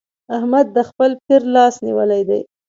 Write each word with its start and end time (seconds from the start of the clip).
احمد 0.37 0.65
د 0.75 0.77
خپل 0.89 1.11
پير 1.25 1.41
لاس 1.55 1.75
نيولی 1.85 2.21
دی. 2.29 2.41